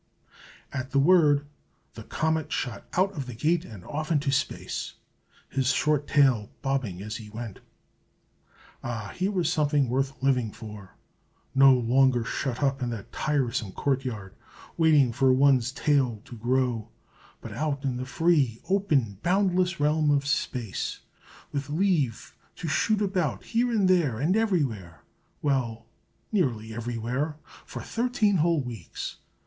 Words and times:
At 0.73 0.89
the 0.89 0.97
word, 0.97 1.45
the 1.93 2.01
comet 2.01 2.51
shot 2.51 2.87
out 2.93 3.11
of 3.11 3.27
the 3.27 3.35
gate 3.35 3.63
and 3.65 3.85
off 3.85 4.11
into 4.11 4.31
space, 4.31 4.95
his 5.47 5.67
short 5.73 6.07
tail 6.07 6.49
bobbing 6.63 7.03
as 7.03 7.17
he 7.17 7.29
went. 7.29 7.59
Ah! 8.83 9.09
here 9.15 9.29
was 9.31 9.53
something 9.53 9.89
worth 9.89 10.13
living 10.23 10.51
for. 10.51 10.95
No 11.53 11.71
longer 11.75 12.23
shut 12.25 12.63
up 12.63 12.81
in 12.81 12.89
that 12.89 13.11
tiresome 13.11 13.73
court 13.73 14.03
yard, 14.03 14.33
waiting 14.75 15.11
for 15.13 15.31
one's 15.31 15.71
tail 15.71 16.23
to 16.25 16.35
grow, 16.35 16.89
but 17.39 17.53
out 17.53 17.83
in 17.83 17.97
the 17.97 18.05
free, 18.07 18.59
open, 18.69 19.19
boundless 19.21 19.79
realm 19.79 20.09
of 20.09 20.25
space, 20.25 21.01
with 21.51 21.69
leave 21.69 22.35
to 22.55 22.67
shoot 22.67 23.03
about 23.03 23.43
here 23.43 23.69
and 23.69 23.87
there 23.87 24.17
and 24.19 24.35
everywhere 24.35 25.03
well, 25.43 25.85
nearly 26.31 26.73
everywhere 26.73 27.37
for 27.63 27.83
thirteen 27.83 28.37
whole 28.37 28.63
weeks! 28.63 29.17